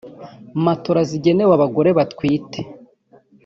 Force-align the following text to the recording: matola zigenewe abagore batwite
matola 0.65 1.01
zigenewe 1.09 1.51
abagore 1.55 1.89
batwite 1.97 2.59